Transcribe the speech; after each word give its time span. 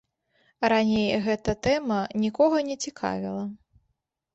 Раней 0.73 1.11
гэта 1.29 1.55
тэма 1.67 2.01
нікога 2.25 2.67
не 2.71 2.83
цікавіла. 2.87 3.51